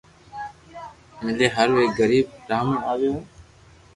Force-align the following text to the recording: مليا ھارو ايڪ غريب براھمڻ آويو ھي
مليا 1.23 1.49
ھارو 1.55 1.75
ايڪ 1.81 1.91
غريب 2.01 2.25
براھمڻ 2.45 2.77
آويو 2.91 3.09
ھي 3.15 3.21